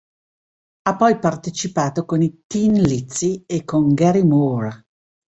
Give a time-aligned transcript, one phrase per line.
[0.87, 4.87] Ha poi partecipato con i Thin Lizzy e con Gary Moore.